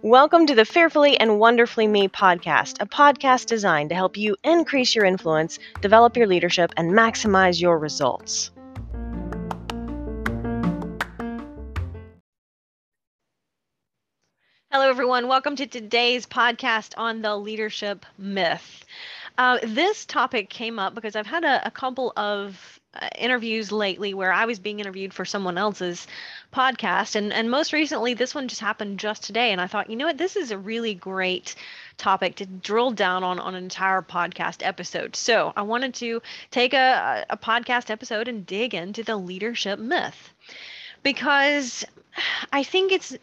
[0.00, 4.94] Welcome to the Fearfully and Wonderfully Me podcast, a podcast designed to help you increase
[4.94, 8.50] your influence, develop your leadership, and maximize your results.
[14.70, 15.28] Hello, everyone.
[15.28, 18.86] Welcome to today's podcast on the leadership myth.
[19.38, 24.12] Uh, this topic came up because I've had a, a couple of uh, interviews lately
[24.12, 26.06] where I was being interviewed for someone else's
[26.52, 29.96] podcast, and and most recently this one just happened just today, and I thought, you
[29.96, 31.54] know what, this is a really great
[31.96, 35.16] topic to drill down on on an entire podcast episode.
[35.16, 36.20] So I wanted to
[36.50, 40.34] take a, a podcast episode and dig into the leadership myth
[41.02, 41.84] because
[42.52, 43.16] I think it's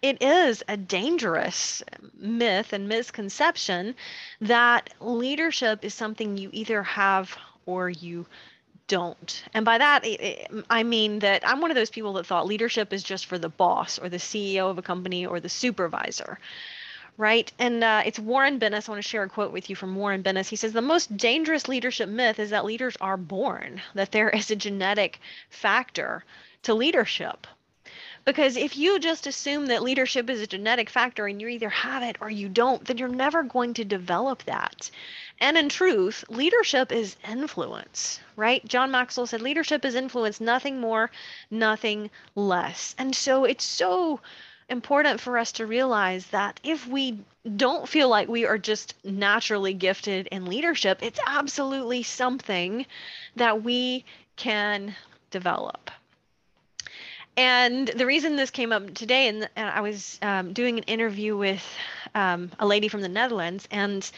[0.00, 1.82] it is a dangerous
[2.14, 3.94] myth and misconception
[4.40, 8.26] that leadership is something you either have or you
[8.86, 9.44] don't.
[9.54, 10.04] And by that,
[10.70, 13.48] I mean that I'm one of those people that thought leadership is just for the
[13.48, 16.38] boss or the CEO of a company or the supervisor.
[17.16, 17.52] Right.
[17.58, 18.88] And uh, it's Warren Bennis.
[18.88, 20.48] I want to share a quote with you from Warren Bennis.
[20.48, 24.52] He says, The most dangerous leadership myth is that leaders are born, that there is
[24.52, 25.18] a genetic
[25.50, 26.24] factor
[26.62, 27.48] to leadership.
[28.28, 32.02] Because if you just assume that leadership is a genetic factor and you either have
[32.02, 34.90] it or you don't, then you're never going to develop that.
[35.40, 38.62] And in truth, leadership is influence, right?
[38.68, 41.10] John Maxwell said leadership is influence, nothing more,
[41.50, 42.94] nothing less.
[42.98, 44.20] And so it's so
[44.68, 47.20] important for us to realize that if we
[47.56, 52.84] don't feel like we are just naturally gifted in leadership, it's absolutely something
[53.36, 54.04] that we
[54.36, 54.94] can
[55.30, 55.90] develop.
[57.38, 61.64] And the reason this came up today, and, I was um, doing an interview with
[62.16, 64.10] um, a lady from the Netherlands, and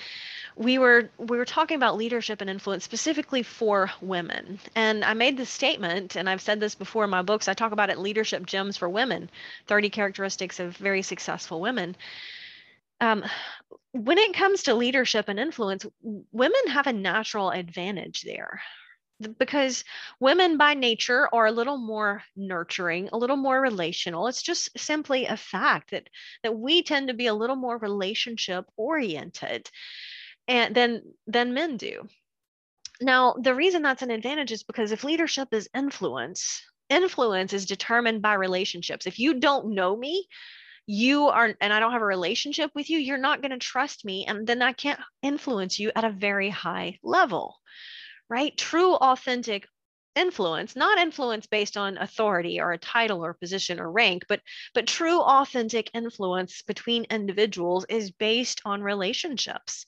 [0.56, 4.58] we were we were talking about leadership and influence specifically for women.
[4.74, 7.72] And i made this statement and i've said this before in my books i talk
[7.72, 9.30] about it leadership gems for women
[9.68, 11.96] 30 characteristics of very successful women.
[13.00, 13.24] Um,
[13.92, 15.84] when it comes to leadership and influence
[16.32, 18.62] women have a natural advantage there
[19.38, 19.84] because
[20.18, 25.26] women by nature are a little more nurturing a little more relational it's just simply
[25.26, 26.08] a fact that
[26.42, 29.68] that we tend to be a little more relationship oriented
[30.50, 32.08] and than than men do.
[33.00, 36.60] Now, the reason that's an advantage is because if leadership is influence,
[36.90, 39.06] influence is determined by relationships.
[39.06, 40.26] If you don't know me,
[40.86, 44.04] you are and I don't have a relationship with you, you're not going to trust
[44.04, 47.60] me and then I can't influence you at a very high level.
[48.30, 48.56] Right?
[48.56, 49.66] True authentic
[50.16, 54.40] influence not influence based on authority or a title or position or rank but
[54.74, 59.86] but true authentic influence between individuals is based on relationships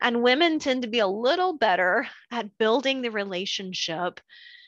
[0.00, 4.20] and women tend to be a little better at building the relationship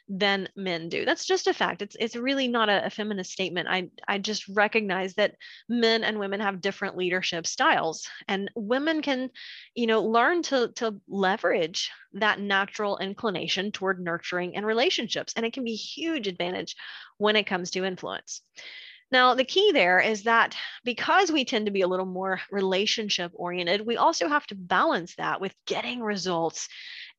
[0.09, 1.05] than men do.
[1.05, 1.83] That's just a fact.
[1.83, 3.69] It's it's really not a, a, feminist statement.
[3.69, 5.35] I I just recognize that
[5.69, 9.31] men and women have different leadership styles, and women can,
[9.75, 15.53] you know, learn to to leverage that natural inclination toward nurturing and relationships, and it
[15.53, 16.77] can be a huge advantage
[17.19, 18.43] when it comes to influence.
[19.11, 23.31] Now, the key there is that because we tend to be a little more relationship
[23.35, 26.69] oriented, we also have to balance that with getting results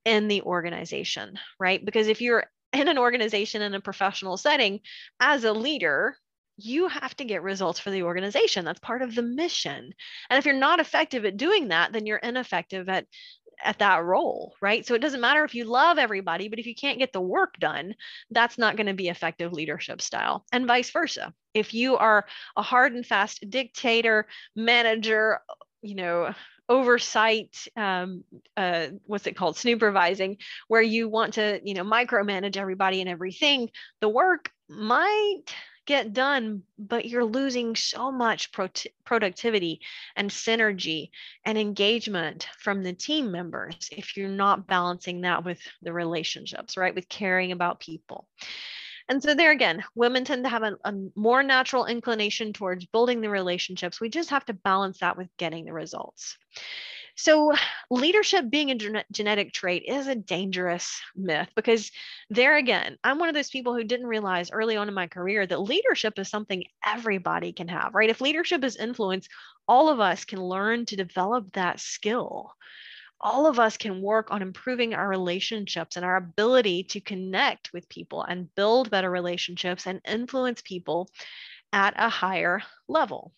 [0.03, 1.84] in the organization, right?
[1.84, 4.79] Because if you're in an organization in a professional setting
[5.19, 6.16] as a leader
[6.57, 8.66] you have to get results for the organization.
[8.66, 9.94] That's part of the mission.
[10.29, 13.05] And if you're not effective at doing that then you're ineffective at
[13.63, 14.85] at that role right?
[14.85, 17.57] So it doesn't matter if you love everybody but if you can't get the work
[17.59, 17.95] done
[18.29, 21.34] that's not going to be effective leadership style and vice versa.
[21.53, 25.39] If you are a hard and fast dictator manager
[25.88, 26.34] you know
[26.70, 28.24] oversight um,
[28.58, 29.58] uh, what's it called?
[29.58, 30.38] Supervising
[30.68, 33.70] where you want to you know micromanage everybody and everything
[34.02, 35.44] the work might
[35.86, 38.68] get done but you're losing so much pro-
[39.06, 39.80] productivity
[40.18, 41.12] and synergy
[41.46, 46.94] and engagement from the team members if you're not balancing that with the relationships right?
[46.94, 48.28] With caring about people
[49.09, 53.22] and so, there again, women tend to have a, a, more natural inclination towards building
[53.22, 54.02] the relationships.
[54.02, 56.37] We just have to balance that with getting the results.
[57.16, 57.53] So,
[57.90, 61.91] leadership being a gen- genetic trait is a dangerous myth because,
[62.29, 65.47] there again, I'm one of those people who didn't realize early on in my career
[65.47, 68.09] that leadership is something everybody can have, right?
[68.09, 69.29] If leadership is influence,
[69.67, 72.53] all of us can learn to develop that skill
[73.22, 77.90] all of us can work on improving our relationships and our ability to connect with
[77.90, 81.09] people and build better relationships and influence people
[81.73, 83.34] at a higher level.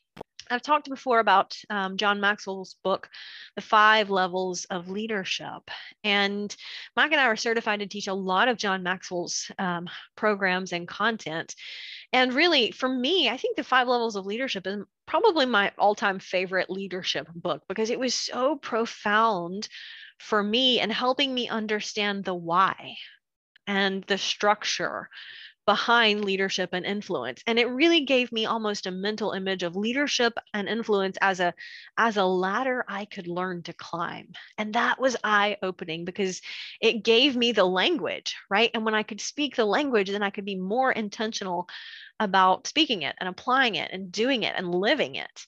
[0.49, 3.09] I've talked before about um, John Maxwell's book,
[3.55, 5.69] The Five Levels of Leadership.
[6.03, 6.55] And
[6.95, 10.87] Mike and I are certified to teach a lot of John Maxwell's um, programs and
[10.87, 11.55] content.
[12.11, 15.95] And really, for me, I think The Five Levels of Leadership is probably my all
[15.95, 19.67] time favorite leadership book because it was so profound
[20.19, 22.95] for me and helping me understand the why
[23.67, 25.09] and the structure
[25.69, 30.33] behind leadership and influence and it really gave me almost a mental image of leadership
[30.51, 31.53] and influence as a
[31.95, 34.25] as a ladder i could learn to climb
[34.57, 36.41] and that was eye opening because
[36.81, 38.71] it gave me the language right?
[38.73, 41.69] And when i could speak the language then i could be more intentional
[42.19, 45.45] about speaking it and applying it and doing it and living it.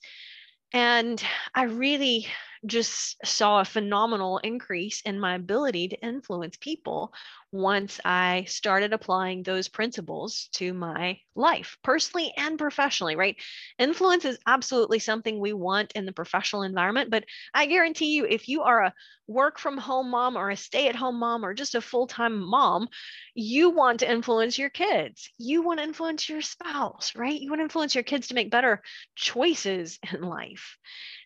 [0.72, 1.20] And
[1.52, 2.28] i really
[2.64, 7.12] just saw a phenomenal increase in my ability to influence people
[7.50, 13.36] once I started applying those principles to my life, personally and professionally, right?
[13.78, 18.48] Influence is absolutely something we want in the professional environment, but I guarantee you, if
[18.48, 18.94] you are a
[19.26, 22.38] work from home mom or a stay at home mom or just a full time
[22.38, 22.88] mom,
[23.34, 25.28] you want to influence your kids.
[25.38, 27.38] You want to influence your spouse, right?
[27.40, 28.82] You want to influence your kids to make better
[29.14, 30.76] choices in life.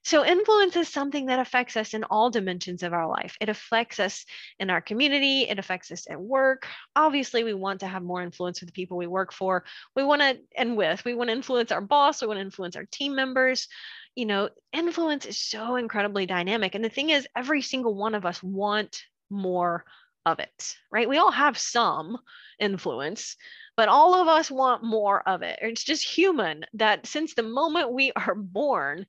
[0.06, 3.37] So, influence is something that affects us in all dimensions of our life.
[3.41, 4.25] It affects us
[4.61, 6.69] in our community, it affects us at work.
[6.94, 9.64] Obviously, we want to have more influence with the people we work for.
[9.97, 12.76] We want to, and with, we want to influence our boss, we want to influence
[12.76, 13.67] our team members.
[14.14, 16.76] You know, influence is so incredibly dynamic.
[16.76, 19.85] And the thing is, every single one of us want more
[20.25, 21.09] of it, right?
[21.09, 22.17] We all have some
[22.61, 23.35] influence,
[23.76, 25.59] but all of us want more of it.
[25.62, 29.06] It's just human that since the moment we are born,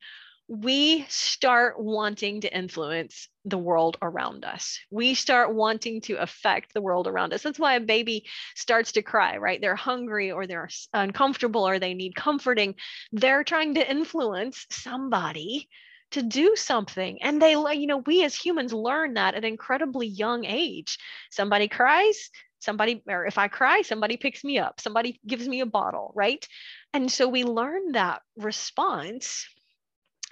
[0.48, 4.80] we start wanting to influence the world around us.
[4.90, 7.44] We start wanting to affect the world around us.
[7.44, 9.60] That's why a baby starts to cry, right?
[9.60, 12.76] They're hungry or they're uncomfortable or they need comforting.
[13.12, 15.68] They're trying to influence somebody
[16.12, 17.22] to do something.
[17.22, 20.98] And they, you know, we as humans learn that at an incredibly young age.
[21.30, 22.30] Somebody cries,
[22.60, 26.48] somebody, or if I cry, somebody picks me up, somebody gives me a bottle, right?
[26.94, 29.46] And so we learn that response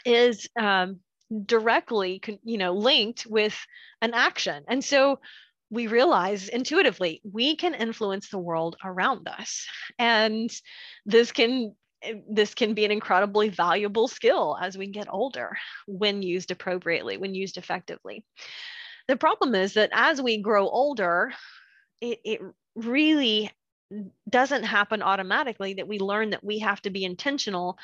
[0.06, 1.00] is um,
[1.46, 3.58] directly you know linked with
[4.02, 4.64] an action.
[4.68, 5.20] And so
[5.70, 9.68] we realize intuitively we can influence the world around us.
[9.98, 10.50] And
[11.06, 11.76] this can
[12.30, 15.58] this can be an incredibly valuable skill as we get older
[15.88, 18.24] when used appropriately when used effectively.
[19.08, 21.34] The problem is that as we grow older
[22.02, 22.42] it, it
[22.76, 23.52] really
[24.30, 27.78] doesn't happen automatically that we learn that we have to be intentional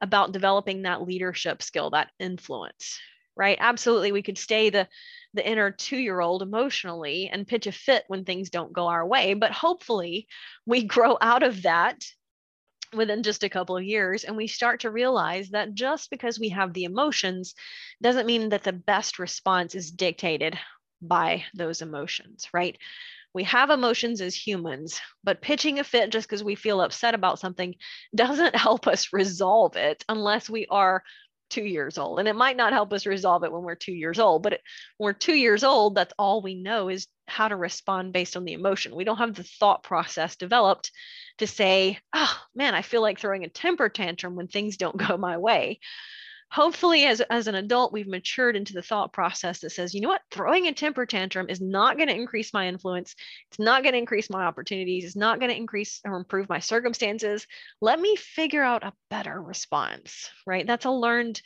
[0.00, 2.98] about developing that leadership skill that influence
[3.36, 3.58] right?
[3.60, 4.88] Absolutely we could stay the
[5.34, 9.52] the inner 2-year-old emotionally and pitch a fit when things don't go our way but
[9.52, 10.26] hopefully
[10.64, 12.02] we grow out of that
[12.94, 16.48] within just a couple of years and we start to realize that just because we
[16.48, 17.54] have the emotions
[18.00, 20.58] doesn't mean that the best response is dictated
[21.02, 22.78] by those emotions right
[23.36, 27.38] we have emotions as humans, but pitching a fit just because we feel upset about
[27.38, 27.74] something
[28.14, 31.02] doesn't help us resolve it unless we are
[31.50, 32.18] two years old.
[32.18, 34.52] And it might not help us resolve it when we're two years old, but
[34.96, 38.46] when we're two years old, that's all we know is how to respond based on
[38.46, 38.96] the emotion.
[38.96, 40.90] We don't have the thought process developed
[41.36, 45.18] to say, oh man, I feel like throwing a temper tantrum when things don't go
[45.18, 45.80] my way
[46.50, 50.08] hopefully as, as an adult we've matured into the thought process that says you know
[50.08, 50.22] what?
[50.30, 53.14] Throwing a temper tantrum is not going to increase my influence.
[53.50, 55.04] It's not going to increase my opportunities.
[55.04, 57.46] It's not going to increase or improve my circumstances.
[57.80, 60.66] Let me figure out a better response right?
[60.66, 61.40] That's a learned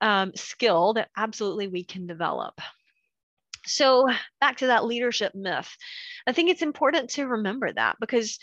[0.00, 2.60] um, skill that absolutely we can develop.
[3.66, 4.08] So
[4.40, 5.74] back to that leadership myth.
[6.26, 8.38] I think it's important to remember that because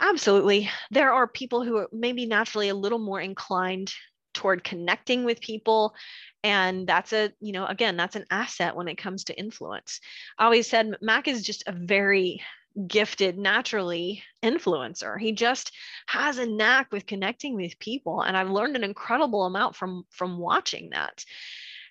[0.00, 3.92] absolutely there are people who are maybe naturally a little more inclined
[4.34, 5.94] toward connecting with people.
[6.42, 10.00] And that's a you know again that's an asset when it comes to influence.
[10.38, 12.42] I always said mac is just a very
[12.86, 15.18] gifted naturally influencer.
[15.18, 15.72] He just
[16.06, 18.20] has a knack with connecting with people.
[18.20, 21.24] And i've learned an incredible amount from from watching that.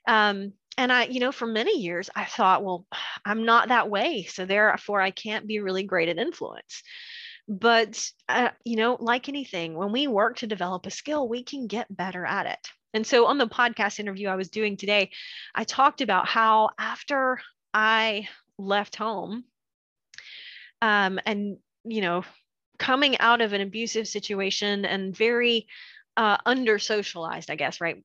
[0.08, 2.86] Um, and i you know for many years i thought well
[3.26, 4.26] i'm not that way.
[4.30, 6.84] So therefore i can't be really great at influence
[7.48, 11.68] but, uh, you know, like anything, when we work to develop a skill, we can
[11.68, 12.68] get better at it.
[12.94, 15.12] And so on the podcast interview I was doing today,
[15.54, 17.40] I talked about how after
[17.74, 19.46] I left home
[20.82, 22.24] um, and, you know,
[22.78, 25.68] coming out of an abusive situation and very
[26.18, 28.04] uh, under socialized, I guess, right?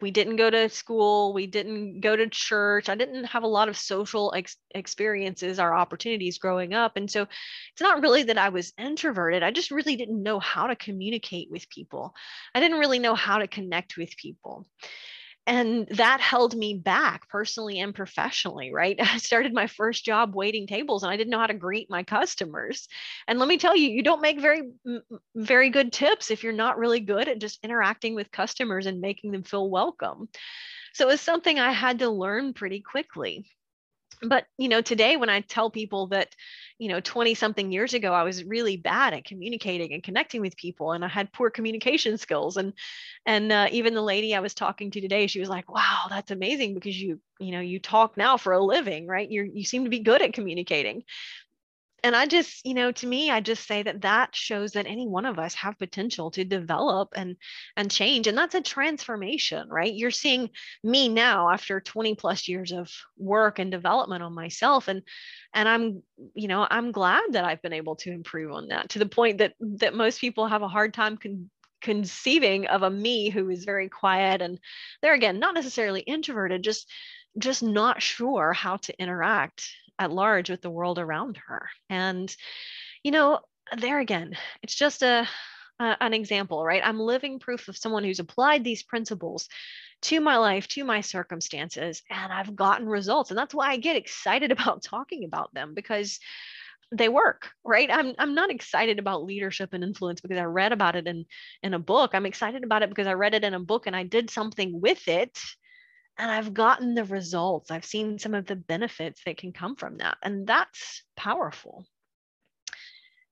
[0.00, 3.68] We didn't go to school we didn't go to church i didn't have a lot
[3.68, 8.48] of social ex- experiences or opportunities growing up and so it's not really that i
[8.48, 12.14] was introverted i just really didn't know how to communicate with people.
[12.54, 14.66] I didn't really know how to connect with people
[15.46, 18.96] and that held me back personally and professionally right?
[19.00, 22.02] I started my first job waiting tables and i didn't know how to greet my
[22.02, 22.88] customers.
[23.28, 24.70] And let me tell you you don't make very
[25.34, 29.32] very good tips if you're not really good at just interacting with customers and making
[29.32, 30.28] them feel welcome.
[30.92, 33.46] So it's something i had to learn pretty quickly.
[34.22, 36.34] But you know today when i tell people that
[36.78, 40.56] you know 20 something years ago i was really bad at communicating and connecting with
[40.56, 42.72] people and i had poor communication skills and
[43.26, 46.30] and uh, even the lady i was talking to today she was like wow that's
[46.30, 49.30] amazing because you you know you talk now for a living right?
[49.30, 51.02] You you seem to be good at communicating
[52.04, 55.08] and i just you know to me i just say that that shows that any
[55.08, 57.36] one of us have potential to develop and
[57.76, 59.94] and change and that's a transformation right?
[59.94, 60.50] You're seeing
[60.82, 65.02] me now after 20 plus years of work and development on myself and
[65.54, 66.02] and i'm
[66.34, 69.38] you know i'm glad that i've been able to improve on that to the point
[69.38, 73.64] that that most people have a hard time con- conceiving of a me who is
[73.64, 74.58] very quiet and
[75.02, 76.90] there again not necessarily introverted just
[77.38, 81.68] just not sure how to interact at large with the world around her.
[81.88, 82.34] And,
[83.02, 83.40] you know,
[83.76, 85.26] there again, it's just a,
[85.78, 86.82] an example, right?
[86.84, 89.48] I'm living proof of someone who's applied these principles
[90.02, 93.30] to my life, to my circumstances, and I've gotten results.
[93.30, 96.18] And that's why I get excited about talking about them because
[96.92, 100.94] they work right i'm i'm not excited about leadership and influence because i read about
[100.94, 101.24] it in
[101.62, 103.96] in a book i'm excited about it because i read it in a book and
[103.96, 105.36] i did something with it
[106.18, 107.70] and I've gotten the results.
[107.70, 110.18] I've seen some of the benefits that can come from that.
[110.22, 111.84] And that's powerful.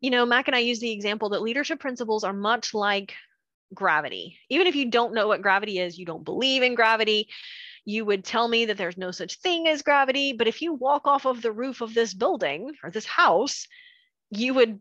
[0.00, 3.14] You know, Mac and I use the example that leadership principles are much like
[3.72, 4.38] gravity.
[4.48, 7.28] Even if you don't know what gravity is, you don't believe in gravity,
[7.84, 10.32] you would tell me that there's no such thing as gravity.
[10.32, 13.66] But if you walk off of the roof of this building or this house,
[14.30, 14.80] you would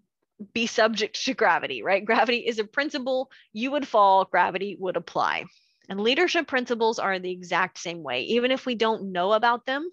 [0.53, 2.03] be subject to gravity, right?
[2.03, 3.29] Gravity is a principle.
[3.53, 5.45] You would fall, gravity would apply.
[5.91, 8.21] And leadership principles are the exact same way.
[8.21, 9.91] Even if we don't know about them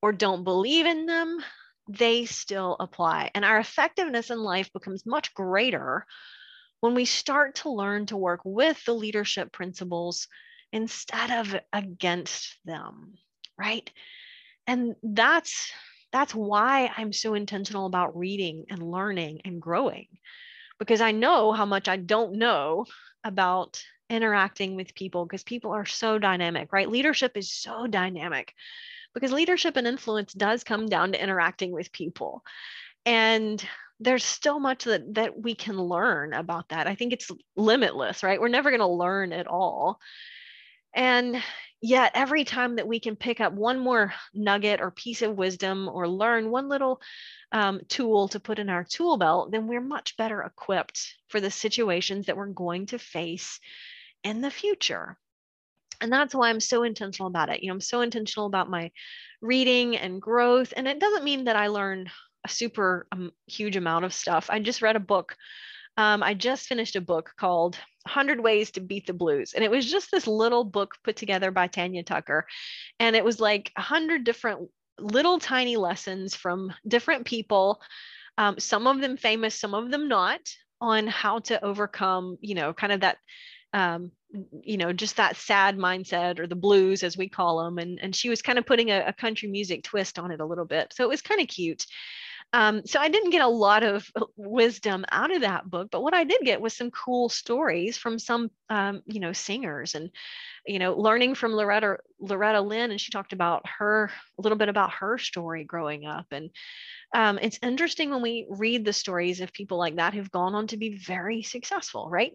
[0.00, 1.44] or don't believe in them,
[1.90, 3.32] they still apply.
[3.34, 6.06] And our effectiveness in life becomes much greater
[6.80, 10.26] when we start to learn to work with the leadership principles
[10.72, 13.16] instead of against them,
[13.58, 13.90] right?
[14.66, 15.70] And that's
[16.12, 20.06] that's why I'm so intentional about reading and learning and growing
[20.78, 22.86] because I know how much I don't know
[23.22, 26.88] about interacting with people because people are so dynamic, right?
[26.88, 28.54] Leadership is so dynamic
[29.14, 32.42] because leadership and influence does come down to interacting with people.
[33.04, 33.64] And
[33.98, 36.86] there's so much that that we can learn about that.
[36.86, 38.40] I think it's limitless, right?
[38.40, 40.00] We're never going to learn it all.
[40.94, 41.42] And
[41.80, 45.88] yet every time that we can pick up one more nugget or piece of wisdom
[45.88, 47.00] or learn one little
[47.52, 51.50] um, tool to put in our tool belt, then we're much better equipped for the
[51.50, 53.60] situations that we're going to face
[54.26, 55.16] in the future.
[56.00, 57.62] And that's why I'm so intentional about it.
[57.62, 58.90] You know, I'm so intentional about my
[59.40, 60.74] reading and growth.
[60.76, 62.10] And it doesn't mean that I learn
[62.44, 64.48] a super um, huge amount of stuff.
[64.50, 65.36] I just read a book.
[65.96, 69.54] Um, I just finished a book called 100 Ways to Beat the Blues.
[69.54, 72.46] And it was just this little book put together by Tanya Tucker.
[73.00, 74.68] And it was like 100 different
[74.98, 77.80] little tiny lessons from different people,
[78.38, 80.40] um, some of them famous, some of them not,
[80.80, 83.18] on how to overcome, you know, kind of that
[83.72, 84.10] um,
[84.62, 87.78] you know, just that sad mindset or the blues as we call them.
[87.78, 90.46] And, and she was kind of putting a, a country music twist on it a
[90.46, 90.92] little bit.
[90.94, 91.84] So it was kind of cute.
[92.52, 96.02] Um, so I didn't get a lot of uh, wisdom out of that book, but
[96.02, 100.10] what I did get was some cool stories from some, um, you know, singers and,
[100.66, 104.68] you know, learning from Loretta Loretta Lynn, and she talked about her a little bit
[104.68, 106.50] about her story growing up, and
[107.14, 110.66] um, it's interesting when we read the stories of people like that who've gone on
[110.68, 112.32] to be very successful, right?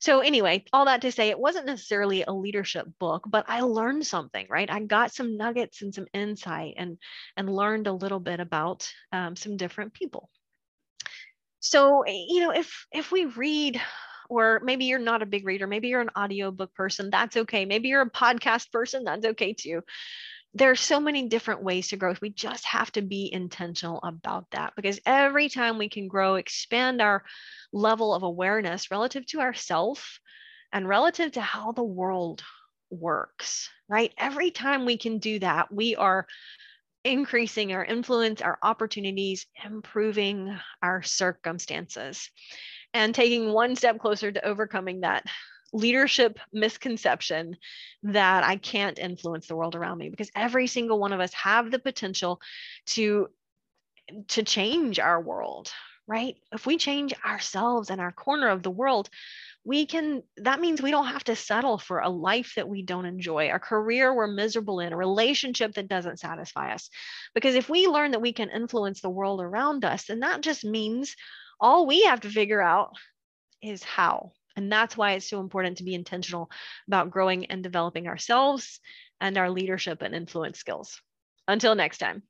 [0.00, 4.06] So, anyway, all that to say, it wasn't necessarily a leadership book, but I learned
[4.06, 4.70] something, right?
[4.70, 6.98] I got some nuggets and some insight and,
[7.36, 10.28] and learned a little bit about um, some different people.
[11.60, 13.80] So, you know, if if we read
[14.30, 17.88] or maybe you're not a big reader maybe you're an audiobook person that's okay maybe
[17.88, 19.82] you're a podcast person that's okay too
[20.54, 22.14] there are so many different ways to grow.
[22.20, 27.00] We just have to be intentional about that because every time we can grow, expand
[27.00, 27.22] our
[27.72, 30.18] level of awareness relative to ourself
[30.72, 32.42] and relative to how the world
[32.90, 34.12] works, right?
[34.18, 36.26] Every time we can do that, we are
[37.04, 42.28] increasing our influence, our opportunities, improving our circumstances,
[42.94, 45.24] and taking one step closer to overcoming that
[45.72, 47.56] leadership misconception
[48.02, 51.70] that I can't influence the world around me because every single one of us have
[51.70, 52.40] the potential
[52.86, 53.28] to
[54.26, 55.70] to change our world,
[56.08, 56.34] right?
[56.52, 59.08] If we change ourselves and our corner of the world,
[59.64, 63.04] we can that means we don't have to settle for a life that we don't
[63.04, 66.88] enjoy a career we're miserable in a relationship that doesn't satisfy us
[67.34, 70.64] because if we learn that we can influence the world around us then that just
[70.64, 71.14] means
[71.60, 72.94] all we have to figure out
[73.62, 74.32] is how.
[74.56, 76.50] And that's why it's so important to be intentional
[76.88, 78.80] about growing and developing ourselves
[79.20, 81.00] and our leadership and influence skills.
[81.46, 82.22] Until next time